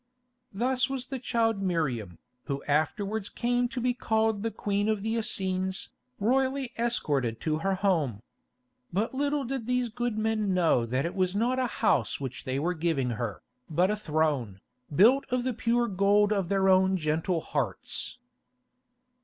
Thus 0.51 0.89
was 0.89 1.05
the 1.05 1.19
child 1.19 1.61
Miriam, 1.61 2.17
who 2.45 2.63
afterwards 2.63 3.29
came 3.29 3.67
to 3.67 3.79
be 3.79 3.93
called 3.93 4.41
the 4.41 4.49
Queen 4.49 4.89
of 4.89 5.03
the 5.03 5.15
Essenes, 5.15 5.89
royally 6.19 6.71
escorted 6.75 7.39
to 7.41 7.59
her 7.59 7.75
home. 7.75 8.23
But 8.91 9.13
little 9.13 9.43
did 9.43 9.67
these 9.67 9.89
good 9.89 10.17
men 10.17 10.55
know 10.55 10.87
that 10.87 11.05
it 11.05 11.13
was 11.13 11.35
not 11.35 11.59
a 11.59 11.67
house 11.85 12.19
which 12.19 12.45
they 12.45 12.57
were 12.57 12.73
giving 12.73 13.11
her, 13.11 13.43
but 13.69 13.91
a 13.91 13.95
throne, 13.95 14.59
built 14.91 15.25
of 15.29 15.43
the 15.43 15.53
pure 15.53 15.87
gold 15.87 16.33
of 16.33 16.49
their 16.49 16.67
own 16.67 16.97
gentle 16.97 17.39
hearts. 17.41 18.17